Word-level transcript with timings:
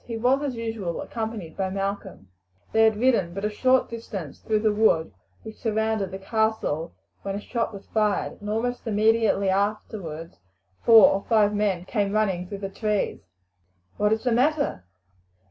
He 0.07 0.17
was, 0.17 0.41
as 0.41 0.55
usual, 0.55 0.99
accompanied 0.99 1.55
by 1.55 1.69
Malcolm. 1.69 2.29
They 2.71 2.85
had 2.85 2.97
ridden 2.97 3.35
but 3.35 3.45
a 3.45 3.51
short 3.51 3.87
distance 3.87 4.39
through 4.39 4.61
the 4.61 4.73
wood 4.73 5.13
which 5.43 5.57
surrounded 5.59 6.09
the 6.09 6.17
castle 6.17 6.95
when 7.21 7.35
a 7.35 7.39
shot 7.39 7.71
was 7.71 7.85
fired, 7.85 8.41
and 8.41 8.49
almost 8.49 8.87
immediately 8.87 9.49
afterwards 9.51 10.39
four 10.83 11.11
or 11.11 11.23
five 11.29 11.53
men 11.53 11.85
came 11.85 12.13
running 12.13 12.47
through 12.47 12.57
the 12.65 12.69
trees. 12.69 13.19
"What 13.97 14.11
is 14.11 14.23
the 14.23 14.31
matter?" 14.31 14.85